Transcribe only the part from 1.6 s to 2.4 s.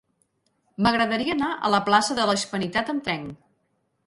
la plaça de la